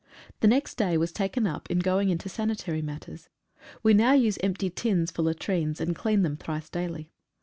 [0.39, 3.29] The next day was taken up in going into sanitary matters.
[3.83, 7.11] We now use empty tins for latrines, and clean them thrice daily.